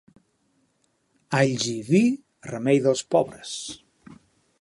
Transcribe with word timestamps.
Alls 1.39 1.67
i 1.73 1.75
vi, 1.89 2.01
remei 2.53 2.81
dels 2.87 3.05
pobres. 3.17 3.53